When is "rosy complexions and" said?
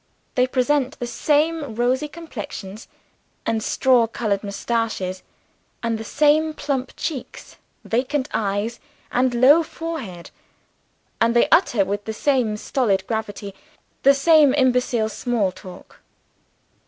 1.75-3.61